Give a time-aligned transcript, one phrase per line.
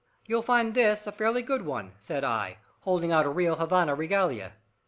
[0.25, 4.53] "You'll find this a fairly good one," said I, holding out a real Havana regalia.